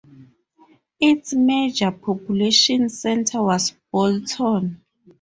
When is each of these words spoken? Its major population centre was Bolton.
Its 0.99 1.31
major 1.35 1.91
population 1.91 2.89
centre 2.89 3.43
was 3.43 3.75
Bolton. 3.91 4.81